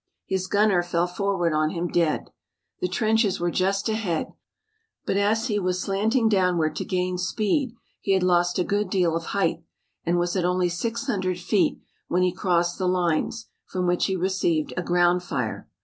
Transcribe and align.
His 0.25 0.47
gunner 0.47 0.81
fell 0.81 1.05
forward 1.05 1.53
on 1.53 1.69
him, 1.69 1.87
dead. 1.87 2.31
The 2.79 2.87
trenches 2.87 3.39
were 3.39 3.51
just 3.51 3.87
ahead, 3.87 4.33
but 5.05 5.15
as 5.15 5.45
he 5.45 5.59
was 5.59 5.79
slanting 5.79 6.27
downward 6.27 6.75
to 6.77 6.85
gain 6.85 7.19
speed 7.19 7.75
he 7.99 8.13
had 8.13 8.23
lost 8.23 8.57
a 8.57 8.63
good 8.63 8.89
deal 8.89 9.15
of 9.15 9.25
height, 9.25 9.61
and 10.03 10.17
was 10.17 10.35
at 10.35 10.43
only 10.43 10.69
six 10.69 11.05
hundred 11.05 11.37
feet 11.37 11.77
when 12.07 12.23
he 12.23 12.33
crossed 12.33 12.79
the 12.79 12.87
lines, 12.87 13.45
from 13.67 13.85
which 13.85 14.07
he 14.07 14.15
received 14.15 14.73
a 14.75 14.81
ground 14.81 15.21
fire. 15.21 15.67